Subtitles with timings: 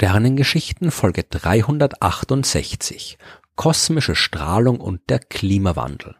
[0.00, 3.18] Sternengeschichten Folge 368
[3.54, 6.16] Kosmische Strahlung und der Klimawandel.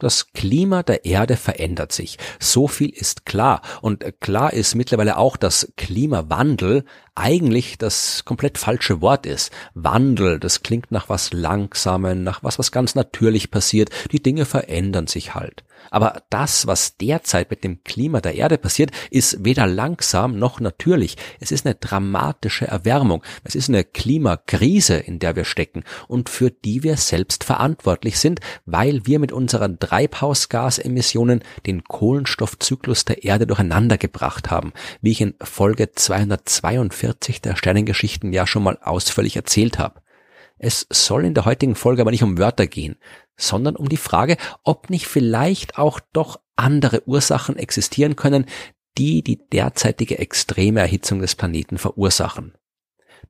[0.00, 2.18] Das Klima der Erde verändert sich.
[2.38, 3.62] So viel ist klar.
[3.82, 6.84] Und klar ist mittlerweile auch, dass Klimawandel
[7.16, 9.50] eigentlich das komplett falsche Wort ist.
[9.74, 13.90] Wandel, das klingt nach was Langsamen, nach was, was ganz natürlich passiert.
[14.12, 15.64] Die Dinge verändern sich halt.
[15.90, 21.16] Aber das, was derzeit mit dem Klima der Erde passiert, ist weder langsam noch natürlich.
[21.40, 23.22] Es ist eine dramatische Erwärmung.
[23.44, 28.40] Es ist eine Klimakrise, in der wir stecken und für die wir selbst verantwortlich sind,
[28.66, 35.34] weil wir mit unseren Treibhausgasemissionen den Kohlenstoffzyklus der Erde durcheinander gebracht haben, wie ich in
[35.40, 40.02] Folge 242 der Sternengeschichten ja schon mal ausführlich erzählt habe.
[40.58, 42.96] Es soll in der heutigen Folge aber nicht um Wörter gehen,
[43.38, 48.44] sondern um die Frage, ob nicht vielleicht auch doch andere Ursachen existieren können,
[48.98, 52.52] die die derzeitige extreme Erhitzung des Planeten verursachen.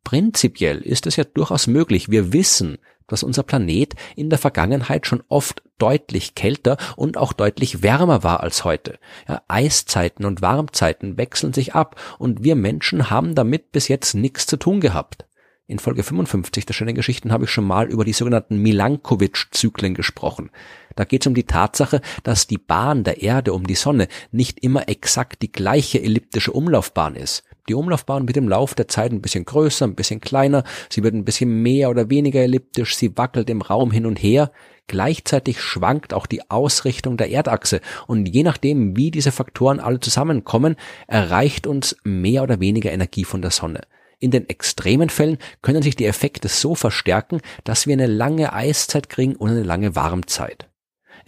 [0.05, 2.11] Prinzipiell ist es ja durchaus möglich.
[2.11, 7.83] Wir wissen, dass unser Planet in der Vergangenheit schon oft deutlich kälter und auch deutlich
[7.83, 8.99] wärmer war als heute.
[9.29, 14.47] Ja, Eiszeiten und Warmzeiten wechseln sich ab und wir Menschen haben damit bis jetzt nichts
[14.47, 15.25] zu tun gehabt.
[15.71, 20.51] In Folge 55 der schönen Geschichten habe ich schon mal über die sogenannten Milankovitch-Zyklen gesprochen.
[20.97, 24.61] Da geht es um die Tatsache, dass die Bahn der Erde um die Sonne nicht
[24.61, 27.45] immer exakt die gleiche elliptische Umlaufbahn ist.
[27.69, 31.15] Die Umlaufbahn wird im Lauf der Zeit ein bisschen größer, ein bisschen kleiner, sie wird
[31.15, 34.51] ein bisschen mehr oder weniger elliptisch, sie wackelt im Raum hin und her.
[34.87, 40.77] Gleichzeitig schwankt auch die Ausrichtung der Erdachse und je nachdem, wie diese Faktoren alle zusammenkommen,
[41.07, 43.83] erreicht uns mehr oder weniger Energie von der Sonne.
[44.19, 49.11] In den extremen Fällen können sich die Effekte so verstärken, dass wir eine lange Eiszeit
[49.11, 50.69] kriegen und eine lange Warmzeit.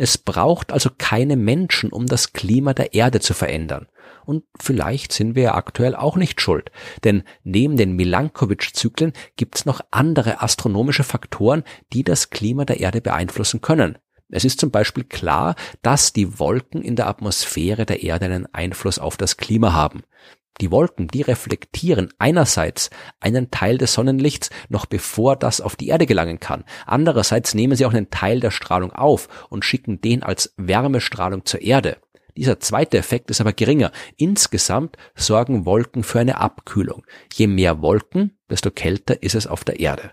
[0.02, 3.86] Es braucht also keine Menschen, um das Klima der Erde zu verändern.
[4.24, 6.72] Und vielleicht sind wir ja aktuell auch nicht schuld,
[7.04, 13.60] denn neben den Milankovitch-Zyklen gibt's noch andere astronomische Faktoren, die das Klima der Erde beeinflussen
[13.60, 13.98] können.
[14.30, 18.98] Es ist zum Beispiel klar, dass die Wolken in der Atmosphäre der Erde einen Einfluss
[18.98, 20.02] auf das Klima haben.
[20.60, 26.06] Die Wolken, die reflektieren einerseits einen Teil des Sonnenlichts noch bevor das auf die Erde
[26.06, 26.64] gelangen kann.
[26.86, 31.62] Andererseits nehmen sie auch einen Teil der Strahlung auf und schicken den als Wärmestrahlung zur
[31.62, 31.96] Erde.
[32.36, 33.90] Dieser zweite Effekt ist aber geringer.
[34.16, 37.04] Insgesamt sorgen Wolken für eine Abkühlung.
[37.34, 40.12] Je mehr Wolken, desto kälter ist es auf der Erde.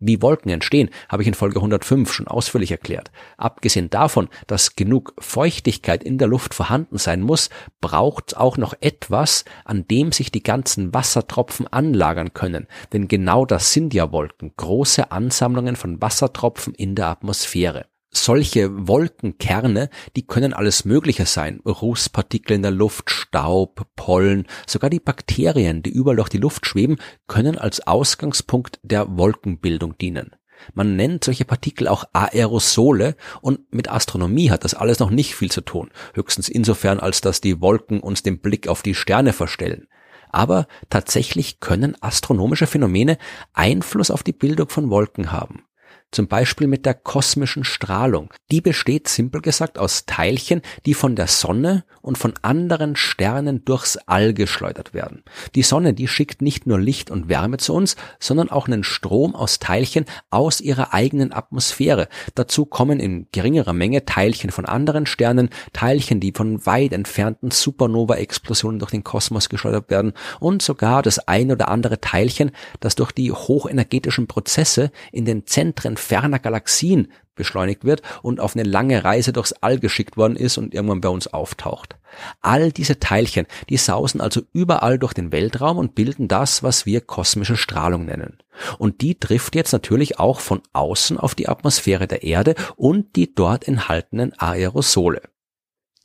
[0.00, 3.10] Wie Wolken entstehen, habe ich in Folge 105 schon ausführlich erklärt.
[3.36, 7.50] Abgesehen davon, dass genug Feuchtigkeit in der Luft vorhanden sein muss,
[7.82, 12.66] braucht es auch noch etwas, an dem sich die ganzen Wassertropfen anlagern können.
[12.94, 19.88] Denn genau das sind ja Wolken, große Ansammlungen von Wassertropfen in der Atmosphäre solche Wolkenkerne,
[20.16, 21.60] die können alles Mögliche sein.
[21.64, 26.96] Rußpartikel in der Luft, Staub, Pollen, sogar die Bakterien, die überall durch die Luft schweben,
[27.26, 30.36] können als Ausgangspunkt der Wolkenbildung dienen.
[30.74, 35.50] Man nennt solche Partikel auch Aerosole und mit Astronomie hat das alles noch nicht viel
[35.50, 39.88] zu tun, höchstens insofern, als dass die Wolken uns den Blick auf die Sterne verstellen.
[40.28, 43.16] Aber tatsächlich können astronomische Phänomene
[43.54, 45.64] Einfluss auf die Bildung von Wolken haben
[46.10, 48.32] zum Beispiel mit der kosmischen Strahlung.
[48.50, 53.96] Die besteht simpel gesagt aus Teilchen, die von der Sonne und von anderen Sternen durchs
[54.06, 55.22] All geschleudert werden.
[55.54, 59.34] Die Sonne, die schickt nicht nur Licht und Wärme zu uns, sondern auch einen Strom
[59.34, 62.08] aus Teilchen aus ihrer eigenen Atmosphäre.
[62.34, 68.78] Dazu kommen in geringerer Menge Teilchen von anderen Sternen, Teilchen, die von weit entfernten Supernova-Explosionen
[68.78, 72.50] durch den Kosmos geschleudert werden und sogar das ein oder andere Teilchen,
[72.80, 78.68] das durch die hochenergetischen Prozesse in den Zentren ferner Galaxien beschleunigt wird und auf eine
[78.68, 81.96] lange Reise durchs All geschickt worden ist und irgendwann bei uns auftaucht.
[82.40, 87.00] All diese Teilchen, die sausen also überall durch den Weltraum und bilden das, was wir
[87.00, 88.38] kosmische Strahlung nennen.
[88.78, 93.34] Und die trifft jetzt natürlich auch von außen auf die Atmosphäre der Erde und die
[93.34, 95.22] dort enthaltenen Aerosole.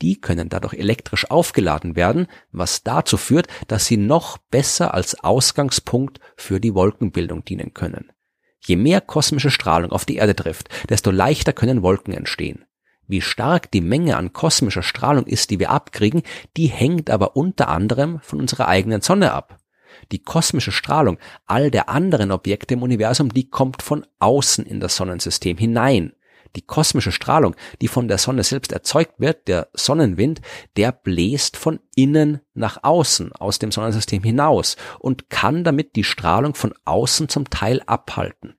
[0.02, 6.20] Die können dadurch elektrisch aufgeladen werden, was dazu führt, dass sie noch besser als Ausgangspunkt
[6.36, 8.12] für die Wolkenbildung dienen können.
[8.66, 12.66] Je mehr kosmische Strahlung auf die Erde trifft, desto leichter können Wolken entstehen.
[13.08, 16.24] Wie stark die Menge an kosmischer Strahlung ist, die wir abkriegen,
[16.58, 19.60] die hängt aber unter anderem von unserer eigenen Sonne ab.
[20.12, 24.96] Die kosmische Strahlung all der anderen Objekte im Universum, die kommt von außen in das
[24.96, 26.14] Sonnensystem hinein.
[26.56, 30.42] Die kosmische Strahlung, die von der Sonne selbst erzeugt wird, der Sonnenwind,
[30.78, 36.56] der bläst von innen nach außen aus dem Sonnensystem hinaus und kann damit die Strahlung
[36.56, 38.56] von außen zum Teil abhalten.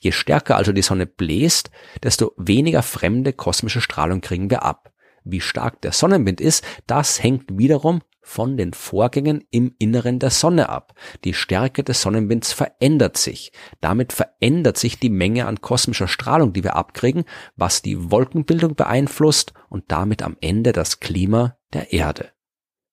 [0.00, 1.70] Je stärker also die Sonne bläst,
[2.02, 4.92] desto weniger fremde kosmische Strahlung kriegen wir ab.
[5.24, 10.68] Wie stark der Sonnenwind ist, das hängt wiederum von den Vorgängen im Inneren der Sonne
[10.68, 10.94] ab.
[11.24, 13.50] Die Stärke des Sonnenwinds verändert sich.
[13.80, 17.24] Damit verändert sich die Menge an kosmischer Strahlung, die wir abkriegen,
[17.56, 22.30] was die Wolkenbildung beeinflusst und damit am Ende das Klima der Erde.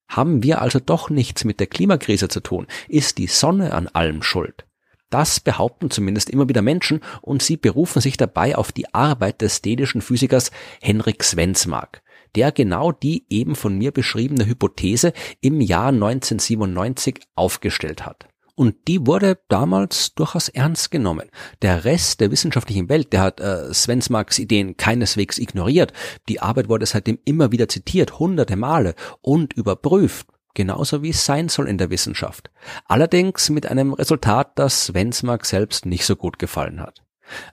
[0.08, 2.66] Haben wir also doch nichts mit der Klimakrise zu tun?
[2.88, 4.66] Ist die Sonne an allem schuld?
[5.10, 9.62] Das behaupten zumindest immer wieder Menschen und sie berufen sich dabei auf die Arbeit des
[9.62, 10.52] dänischen Physikers
[10.82, 12.02] Henrik Svensmark,
[12.36, 18.28] der genau die eben von mir beschriebene Hypothese im Jahr 1997 aufgestellt hat.
[18.56, 21.30] Und die wurde damals durchaus ernst genommen.
[21.62, 25.94] Der Rest der wissenschaftlichen Welt, der hat äh, Svensmarks Ideen keineswegs ignoriert.
[26.28, 31.50] Die Arbeit wurde seitdem immer wieder zitiert, hunderte Male und überprüft genauso wie es sein
[31.50, 32.50] soll in der Wissenschaft.
[32.86, 37.04] Allerdings mit einem Resultat, das Svensmark selbst nicht so gut gefallen hat.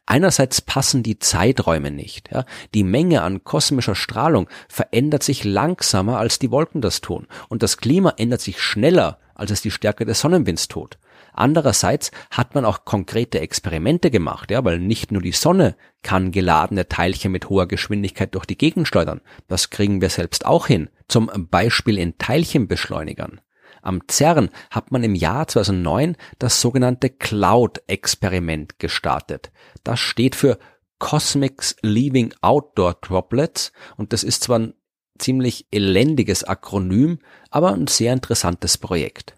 [0.06, 2.30] Einerseits passen die Zeiträume nicht.
[2.32, 2.44] Ja.
[2.74, 7.26] Die Menge an kosmischer Strahlung verändert sich langsamer, als die Wolken das tun.
[7.48, 10.98] Und das Klima ändert sich schneller, als es die Stärke des Sonnenwinds tut.
[11.32, 16.88] Andererseits hat man auch konkrete Experimente gemacht, ja, weil nicht nur die Sonne kann geladene
[16.88, 19.20] Teilchen mit hoher Geschwindigkeit durch die Gegend schleudern.
[19.48, 20.90] Das kriegen wir selbst auch hin.
[21.08, 23.40] Zum Beispiel in Teilchenbeschleunigern.
[23.84, 29.52] Am CERN hat man im Jahr 2009 das sogenannte Cloud-Experiment gestartet.
[29.84, 30.58] Das steht für
[30.98, 34.74] Cosmics Leaving Outdoor Droplets und das ist zwar ein
[35.18, 37.18] ziemlich elendiges Akronym,
[37.50, 39.34] aber ein sehr interessantes Projekt.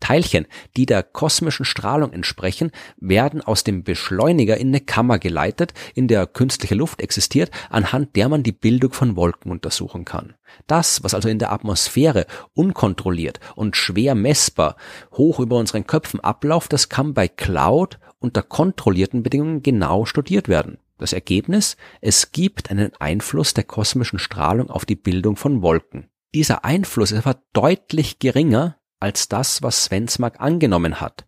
[0.00, 6.08] Teilchen, die der kosmischen Strahlung entsprechen, werden aus dem Beschleuniger in eine Kammer geleitet, in
[6.08, 10.34] der künstliche Luft existiert, anhand der man die Bildung von Wolken untersuchen kann.
[10.66, 14.76] Das, was also in der Atmosphäre unkontrolliert und schwer messbar
[15.12, 20.78] hoch über unseren Köpfen abläuft, das kann bei Cloud unter kontrollierten Bedingungen genau studiert werden.
[20.98, 21.76] Das Ergebnis?
[22.02, 26.10] Es gibt einen Einfluss der kosmischen Strahlung auf die Bildung von Wolken.
[26.34, 31.24] Dieser Einfluss ist aber deutlich geringer als das, was Svensmark angenommen hat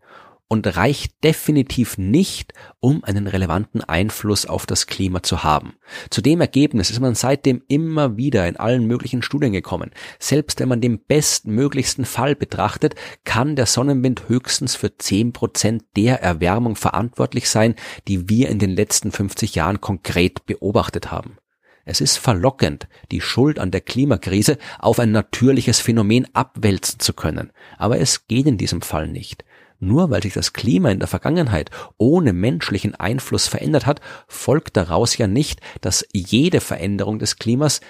[0.53, 5.77] und reicht definitiv nicht, um einen relevanten Einfluss auf das Klima zu haben.
[6.11, 9.93] Zu dem Ergebnis ist man seitdem immer wieder in allen möglichen Studien gekommen.
[10.19, 16.77] Selbst wenn man den bestmöglichsten Fall betrachtet, kann der Sonnenwind höchstens für 10% der Erwärmung
[16.77, 17.75] verantwortlich sein,
[18.07, 21.39] die wir in den letzten 50 Jahren konkret beobachtet haben.
[21.85, 27.51] Es ist verlockend, die Schuld an der Klimakrise auf ein natürliches Phänomen abwälzen zu können,
[27.77, 29.45] aber es geht in diesem Fall nicht.
[29.81, 35.19] Nur weil sich das Klima in der Vergangenheit ohne menschlichen Einfluss verändert hat, folgt daraus
[35.19, 37.81] ja nicht, dass jede Veränderung des Klimas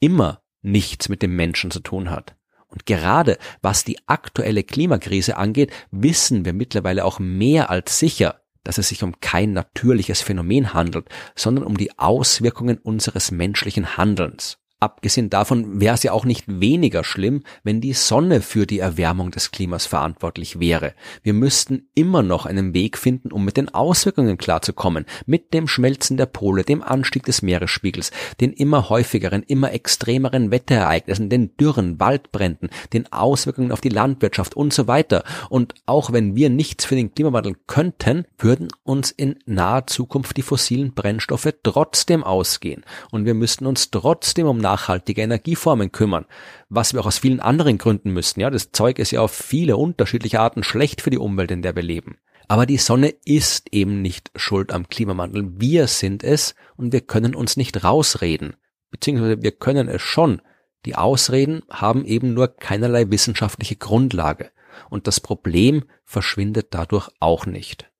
[0.00, 2.34] immer nichts mit dem Menschen zu tun hat.
[2.66, 8.78] Und gerade was die aktuelle Klimakrise angeht, wissen wir mittlerweile auch mehr als sicher, dass
[8.78, 14.58] es sich um kein natürliches Phänomen handelt, sondern um die Auswirkungen unseres menschlichen Handelns.
[14.78, 19.30] Abgesehen davon wäre es ja auch nicht weniger schlimm, wenn die Sonne für die Erwärmung
[19.30, 20.92] des Klimas verantwortlich wäre.
[21.22, 26.18] Wir müssten immer noch einen Weg finden, um mit den Auswirkungen klarzukommen, mit dem Schmelzen
[26.18, 28.10] der Pole, dem Anstieg des Meeresspiegels,
[28.42, 34.74] den immer häufigeren, immer extremeren Wetterereignissen, den Dürren, Waldbränden, den Auswirkungen auf die Landwirtschaft und
[34.74, 35.24] so weiter.
[35.48, 40.42] Und auch wenn wir nichts für den Klimawandel könnten, würden uns in naher Zukunft die
[40.42, 42.84] fossilen Brennstoffe trotzdem ausgehen.
[43.10, 46.26] Und wir müssten uns trotzdem um nachhaltige Energieformen kümmern,
[46.68, 48.40] was wir auch aus vielen anderen Gründen müssen.
[48.40, 51.76] Ja, das Zeug ist ja auf viele unterschiedliche Arten schlecht für die Umwelt, in der
[51.76, 52.18] wir leben.
[52.48, 55.60] Aber die Sonne ist eben nicht schuld am Klimawandel.
[55.60, 58.56] Wir sind es und wir können uns nicht rausreden.
[58.90, 60.42] Beziehungsweise wir können es schon.
[60.84, 64.50] Die Ausreden haben eben nur keinerlei wissenschaftliche Grundlage.
[64.90, 67.90] Und das Problem verschwindet dadurch auch nicht.